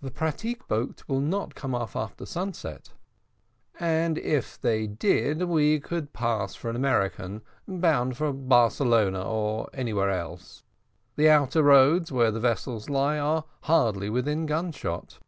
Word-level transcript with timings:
"The 0.00 0.12
pratique 0.12 0.68
boat 0.68 1.02
will 1.08 1.18
not 1.18 1.56
come 1.56 1.74
off 1.74 1.96
after 1.96 2.24
sunset." 2.24 2.92
"And 3.80 4.16
if 4.16 4.60
they 4.60 4.86
did, 4.86 5.42
we 5.42 5.80
could 5.80 6.12
pass 6.12 6.54
for 6.54 6.70
an 6.70 6.76
American, 6.76 7.42
bound 7.66 8.14
to 8.18 8.32
Barcelona 8.32 9.28
or 9.28 9.68
anywhere 9.74 10.10
else 10.12 10.62
the 11.16 11.28
outer 11.28 11.64
roads 11.64 12.12
where 12.12 12.30
the 12.30 12.38
vessels 12.38 12.88
lie 12.88 13.18
are 13.18 13.44
hardly 13.62 14.08
within 14.08 14.46
gun 14.46 14.70
shot." 14.70 15.18